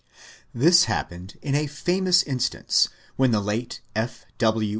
[0.51, 4.25] This happened in a famous instance, when the late F.
[4.39, 4.69] W.